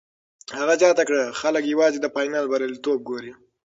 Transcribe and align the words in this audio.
هغې 0.59 0.75
زیاته 0.81 1.03
کړه، 1.09 1.21
خلک 1.41 1.63
یوازې 1.73 1.99
د 2.01 2.07
فاینل 2.15 2.45
بریالیتوب 2.51 2.99
ګوري. 3.09 3.31